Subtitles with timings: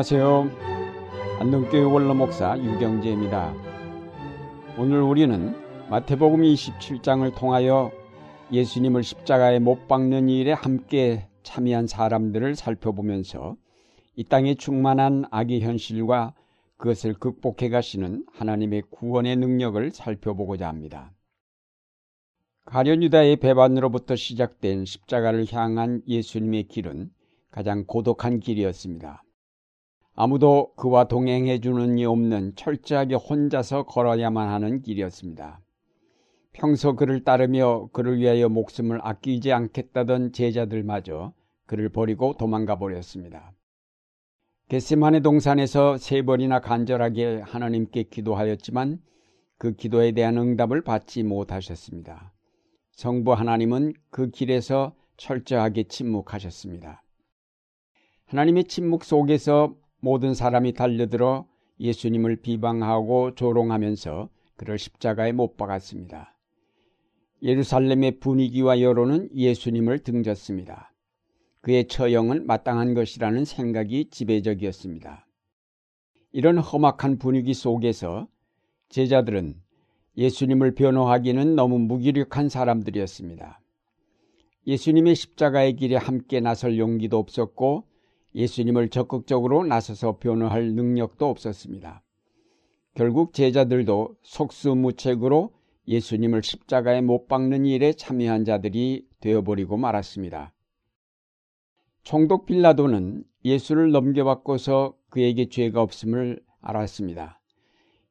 [0.00, 0.50] 안녕하세요.
[1.40, 3.54] 안동교회 원로목사 유경재입니다.
[4.78, 5.54] 오늘 우리는
[5.90, 7.92] 마태복음 27장을 통하여
[8.50, 13.56] 예수님을 십자가에 못 박는 일에 함께 참여한 사람들을 살펴보면서
[14.16, 16.32] 이 땅의 충만한 악의 현실과
[16.78, 21.12] 그것을 극복해 가시는 하나님의 구원의 능력을 살펴보고자 합니다.
[22.64, 27.10] 가련 유다의 배반으로부터 시작된 십자가를 향한 예수님의 길은
[27.50, 29.24] 가장 고독한 길이었습니다.
[30.14, 35.60] 아무도 그와 동행해 주는 이 없는 철저하게 혼자서 걸어야만 하는 길이었습니다.
[36.52, 41.32] 평소 그를 따르며 그를 위하여 목숨을 아끼지 않겠다던 제자들마저
[41.66, 43.52] 그를 버리고 도망가 버렸습니다.
[44.68, 49.00] 겟세만의 동산에서 세 번이나 간절하게 하나님께 기도하였지만
[49.58, 52.32] 그 기도에 대한 응답을 받지 못하셨습니다.
[52.92, 57.02] 성부 하나님은 그 길에서 철저하게 침묵하셨습니다.
[58.26, 61.46] 하나님의 침묵 속에서 모든 사람이 달려들어
[61.78, 66.36] 예수님을 비방하고 조롱하면서 그를 십자가에 못 박았습니다.
[67.42, 70.92] 예루살렘의 분위기와 여론은 예수님을 등졌습니다.
[71.62, 75.26] 그의 처형은 마땅한 것이라는 생각이 지배적이었습니다.
[76.32, 78.28] 이런 험악한 분위기 속에서
[78.88, 79.54] 제자들은
[80.16, 83.60] 예수님을 변호하기는 너무 무기력한 사람들이었습니다.
[84.66, 87.84] 예수님의 십자가의 길에 함께 나설 용기도 없었고
[88.34, 92.02] 예수님을 적극적으로 나서서 변호할 능력도 없었습니다.
[92.94, 95.52] 결국 제자들도 속수무책으로
[95.88, 100.52] 예수님을 십자가에 못 박는 일에 참여한 자들이 되어버리고 말았습니다.
[102.02, 107.40] 총독 빌라도는 예수를 넘겨받고서 그에게 죄가 없음을 알았습니다.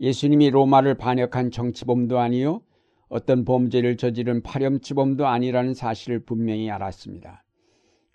[0.00, 2.62] 예수님이 로마를 반역한 정치범도 아니요
[3.08, 7.41] 어떤 범죄를 저지른 파렴치범도 아니라는 사실을 분명히 알았습니다.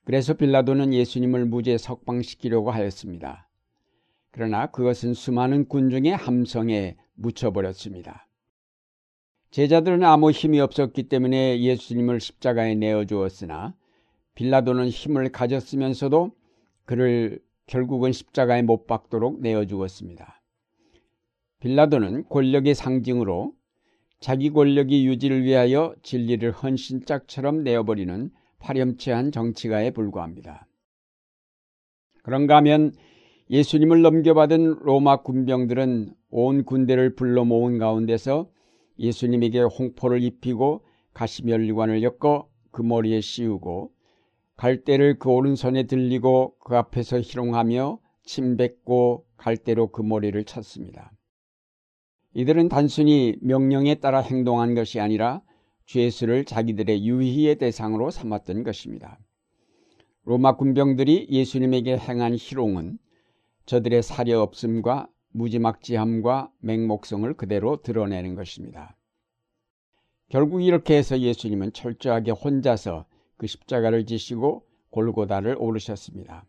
[0.07, 3.49] 그래서 빌라도는 예수님을 무죄 석방시키려고 하였습니다.
[4.31, 8.25] 그러나 그것은 수많은 군중의 함성에 묻혀버렸습니다.
[9.51, 13.75] 제자들은 아무 힘이 없었기 때문에 예수님을 십자가에 내어 주었으나
[14.35, 16.31] 빌라도는 힘을 가졌으면서도
[16.85, 20.41] 그를 결국은 십자가에 못 박도록 내어 주었습니다.
[21.59, 23.51] 빌라도는 권력의 상징으로
[24.21, 30.67] 자기 권력의 유지를 위하여 진리를 헌신짝처럼 내어버리는 파렴치한 정치가에 불과합니다.
[32.23, 32.93] 그런가 하면
[33.49, 38.49] 예수님을 넘겨받은 로마 군병들은 온 군대를 불러 모은 가운데서
[38.99, 43.91] 예수님에게 홍포를 입히고 가시면류관을 엮어 그 머리에 씌우고
[44.57, 51.13] 갈대를 그 오른손에 들리고 그 앞에서 희롱하며 침 뱉고 갈대로 그 머리를 쳤습니다.
[52.33, 55.41] 이들은 단순히 명령에 따라 행동한 것이 아니라
[55.87, 59.17] 죄수를 자기들의 유희의 대상으로 삼았던 것입니다.
[60.23, 62.99] 로마 군병들이 예수님에게 행한 희롱은
[63.65, 68.97] 저들의 사려 없음과 무지막지함과 맹목성을 그대로 드러내는 것입니다.
[70.29, 73.05] 결국 이렇게 해서 예수님은 철저하게 혼자서
[73.37, 76.45] 그 십자가를 지시고 골고다를 오르셨습니다.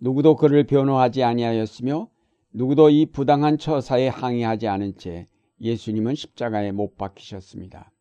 [0.00, 2.08] 누구도 그를 변호하지 아니하였으며
[2.52, 5.28] 누구도 이 부당한 처사에 항의하지 않은 채
[5.60, 7.92] 예수님은 십자가에 못 박히셨습니다.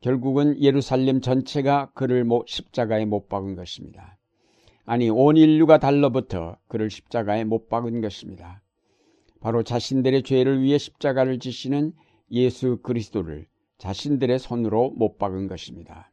[0.00, 4.18] 결국은 예루살렘 전체가 그를 십자가에 못 박은 것입니다.
[4.84, 8.62] 아니 온 인류가 달러부터 그를 십자가에 못 박은 것입니다.
[9.40, 11.92] 바로 자신들의 죄를 위해 십자가를 지시는
[12.30, 13.46] 예수 그리스도를
[13.78, 16.10] 자신들의 손으로 못 박은 것입니다.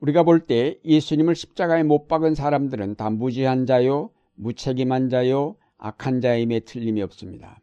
[0.00, 6.60] 우리가 볼 때 예수님을 십자가에 못 박은 사람들은 다 무지한 자요, 무책임한 자요, 악한 자임에
[6.60, 7.60] 틀림이 없습니다.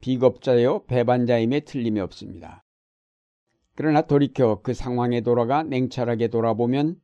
[0.00, 2.63] 비겁자요, 배반자임에 틀림이 없습니다.
[3.74, 7.00] 그러나 돌이켜 그 상황에 돌아가 냉철하게 돌아보면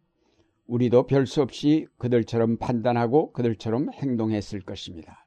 [0.66, 5.26] 우리도 별 수 없이 그들처럼 판단하고 그들처럼 행동했을 것입니다.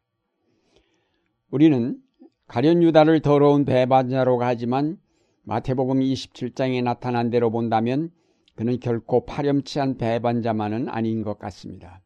[1.51, 1.97] 우리는
[2.47, 4.97] 가련 유다를 더러운 배반자로 하지만
[5.43, 8.09] 마태복음 27장에 나타난 대로 본다면
[8.55, 12.01] 그는 결코 파렴치한 배반자만은 아닌 것 같습니다.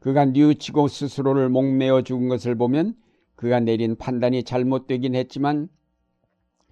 [0.00, 2.94] 그가 뉘우치고 스스로를 목매어 죽은 것을 보면
[3.36, 5.68] 그가 내린 판단이 잘못되긴 했지만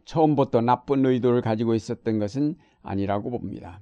[0.07, 3.81] 처음부터 나쁜 의도를 가지고 있었던 것은 아니라고 봅니다.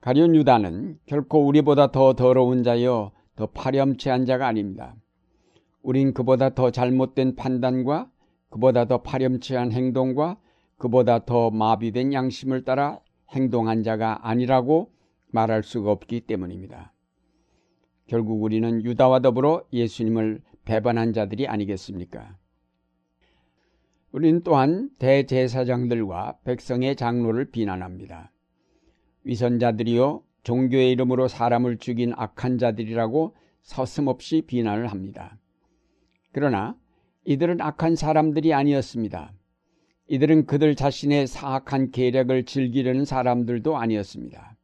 [0.00, 4.94] 가련 유다는 결코 우리보다 더 더러운 자여 더 파렴치한 자가 아닙니다.
[5.82, 8.10] 우린 그보다 더 잘못된 판단과
[8.50, 10.38] 그보다 더 파렴치한 행동과
[10.76, 13.00] 그보다 더 마비된 양심을 따라
[13.30, 14.92] 행동한 자가 아니라고
[15.30, 16.92] 말할 수가 없기 때문입니다.
[18.06, 22.36] 결국 우리는 유다와 더불어 예수님을 배반한 자들이 아니겠습니까?
[24.10, 28.32] 우리는 또한 대제사장들과 백성의 장로를 비난합니다.
[29.24, 35.36] 위선자들이요 종교의 이름으로 사람을 죽인 악한 자들이라고 서슴없이 비난을 합니다.
[36.32, 36.74] 그러나
[37.24, 39.32] 이들은 악한 사람들이 아니었습니다.
[40.06, 44.56] 이들은 그들 자신의 사악한 계략을 즐기려는 사람들도 아니었습니다.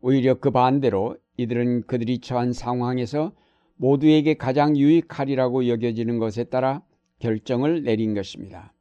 [0.00, 3.32] 오히려 그 반대로 이들은 그들이 처한 상황에서
[3.74, 6.82] 모두에게 가장 유익하리라고 여겨지는 것에 따라
[7.22, 8.74] 결정을 내린 것입니다.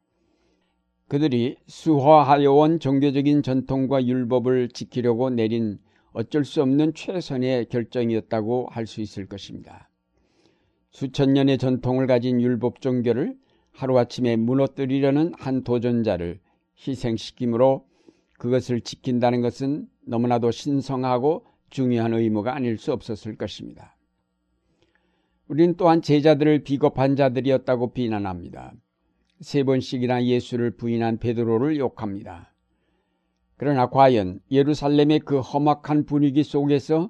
[1.08, 5.78] 그들이 수화하여 온 종교적인 전통과 율법을 지키려고 내린
[6.12, 9.90] 어쩔 수 없는 최선의 결정이었다고 할 수 있을 것입니다.
[10.90, 13.38] 수천 년의 전통을 가진 율법 종교를
[13.74, 16.40] 하루아침에 무너뜨리려는 한 도전자를
[16.76, 17.86] 희생시킴으로
[18.40, 23.96] 그것을 지킨다는 것은 너무나도 신성하고 중요한 의무가 아닐 수 없었을 것입니다.
[25.52, 28.72] 우리는 또한 제자들을 비겁한 자들이었다고 비난합니다.
[29.42, 32.54] 세 번씩이나 예수를 부인한 베드로를 욕합니다.
[33.58, 37.10] 그러나 과연 예루살렘의 그 험악한 분위기 속에서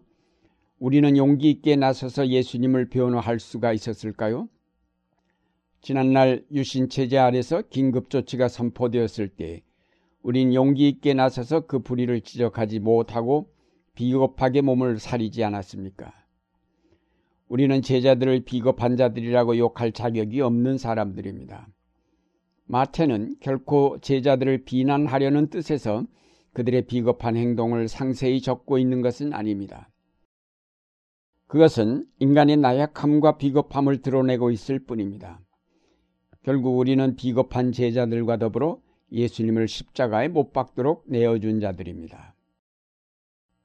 [0.79, 4.49] 우리는 용기 있게 나서서 예수님을 변호할 수가 있었을까요?
[5.81, 9.61] 지난날 유신 체제 아래서 긴급 조치가 선포되었을 때
[10.23, 13.53] 우린 용기 있게 나서서 그 불의를 지적하지 못하고
[13.94, 16.20] 비겁하게 몸을 사리지 않았습니까?
[17.51, 21.68] 우리는 제자들을 비겁한 자들이라고 욕할 자격이 없는 사람들입니다.
[22.63, 26.06] 마태는 결코 제자들을 비난하려는 뜻에서
[26.53, 29.89] 그들의 비겁한 행동을 상세히 적고 있는 것은 아닙니다.
[31.48, 35.42] 그것은 인간의 나약함과 비겁함을 드러내고 있을 뿐입니다.
[36.44, 38.80] 결국 우리는 비겁한 제자들과 더불어
[39.12, 42.33] 예수님을 십자가에 못 박도록 내어준 자들입니다.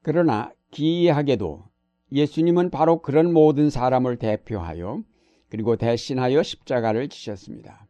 [0.03, 1.76] 그러나 기이하게도
[2.13, 5.03] 예수님은 바로 그런 모든 사람을 대표하여
[5.49, 7.87] 그리고 대신하여 십자가를 지셨습니다.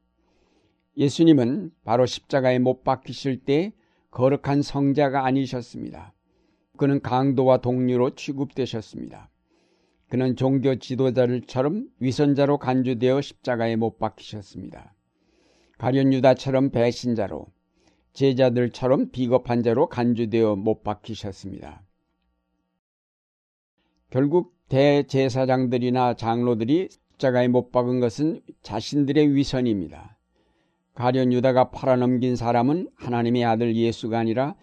[0.96, 3.72] 예수님은 바로 십자가에 못 박히실 때
[4.10, 6.14] 거룩한 성자가 아니셨습니다.
[6.78, 9.30] 그는 강도와 동료로 취급되셨습니다.
[10.08, 14.94] 그는 종교 지도자들처럼 위선자로 간주되어 십자가에 못 박히셨습니다.
[15.76, 17.46] 가련 유다처럼 배신자로
[18.14, 21.85] 제자들처럼 비겁한 자로 간주되어 못 박히셨습니다.
[24.16, 30.16] 결국 대제사장들이나 장로들이 십자가에 못 박은 것은 자신들의 위선입니다.
[30.94, 34.54] 가련 유다가 팔아넘긴 사람은 하나님의 아들 예수가 아니라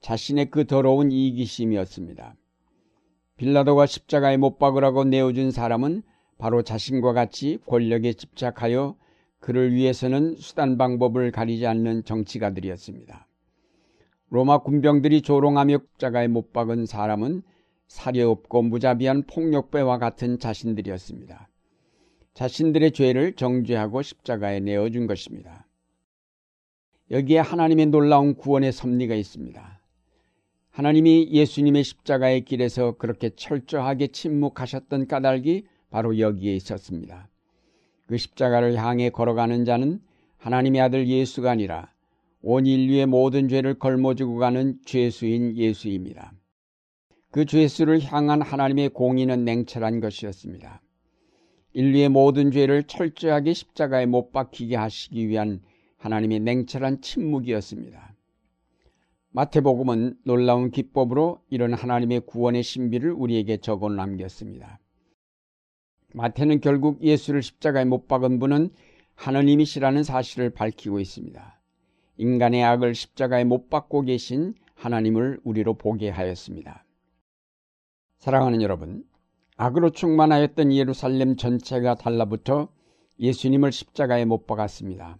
[0.00, 2.36] 자신의 그 더러운 이기심이었습니다.
[3.36, 6.02] 빌라도가 십자가에 못 박으라고 내어준 사람은
[6.38, 8.96] 바로 자신과 같이 권력에 집착하여
[9.40, 13.28] 그를 위해서는 수단 방법을 가리지 않는 정치가들이었습니다.
[14.30, 17.42] 로마 군병들이 조롱하며 십자가에 못 박은 사람은
[17.92, 21.48] 사려 없고 무자비한 폭력배와 같은 자신들이었습니다.
[22.32, 25.66] 자신들의 죄를 정죄하고 십자가에 내어준 것입니다.
[27.10, 29.78] 여기에 하나님의 놀라운 구원의 섭리가 있습니다.
[30.70, 37.28] 하나님이 예수님의 십자가의 길에서 그렇게 철저하게 침묵하셨던 까닭이 바로 여기에 있었습니다.
[38.06, 40.00] 그 십자가를 향해 걸어가는 자는
[40.38, 41.92] 하나님의 아들 예수가 아니라
[42.40, 46.32] 온 인류의 모든 죄를 걸머지고 가는 죄수인 예수입니다.
[47.32, 50.82] 그 죄수를 향한 하나님의 공의는 냉철한 것이었습니다.
[51.72, 55.62] 인류의 모든 죄를 철저하게 십자가에 못 박히게 하시기 위한
[55.96, 58.14] 하나님의 냉철한 침묵이었습니다.
[59.30, 64.78] 마태복음은 놀라운 기법으로 이런 하나님의 구원의 신비를 우리에게 적어 남겼습니다.
[66.12, 68.68] 마태는 결국 예수를 십자가에 못 박은 분은
[69.14, 71.60] 하나님이시라는 사실을 밝히고 있습니다.
[72.18, 76.84] 인간의 악을 십자가에 못 박고 계신 하나님을 우리로 보게 하였습니다.
[78.22, 79.02] 사랑하는 여러분,
[79.56, 82.68] 악으로 충만하였던 예루살렘 전체가 달라붙어
[83.18, 85.18] 예수님을 십자가에 못 박았습니다.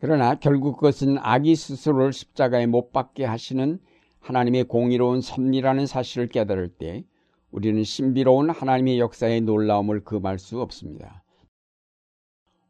[0.00, 3.78] 그러나 결국 그것은 악이 스스로를 십자가에 못 박게 하시는
[4.18, 7.04] 하나님의 공의로운 섭리라는 사실을 깨달을 때
[7.52, 11.22] 우리는 신비로운 하나님의 역사의 놀라움을 금할 수 없습니다.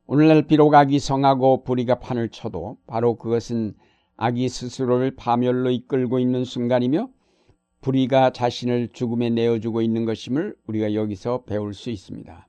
[0.05, 3.73] 오늘날 비록 악이 성하고 불의가 판을 쳐도 바로 그것은
[4.19, 7.09] 악이 스스로를 파멸로 이끌고 있는 순간이며
[7.81, 12.47] 불의가 자신을 죽음에 내어주고 있는 것임을 우리가 여기서 배울 수 있습니다.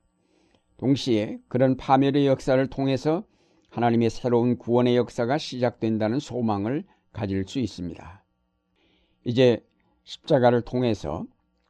[0.76, 3.24] 동시에 그런 파멸의 역사를 통해서
[3.70, 8.24] 하나님의 새로운 구원의 역사가 시작된다는 소망을 가질 수 있습니다.
[9.24, 9.64] 이제
[10.04, 11.24] 십자가를 통해서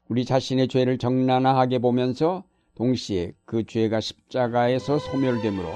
[0.08, 5.68] 우리 자신의 죄를 정난하게 보면서 동시에 그 죄가 십자가에서 소멸되므로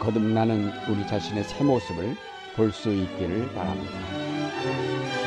[0.00, 2.16] 거듭나는 우리 자신의 새 모습을
[2.56, 5.19] 볼 수 있기를 바랍니다.